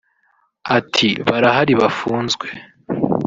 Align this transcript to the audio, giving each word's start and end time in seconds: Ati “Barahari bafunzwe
Ati 0.77 1.09
“Barahari 1.27 1.73
bafunzwe 1.81 2.47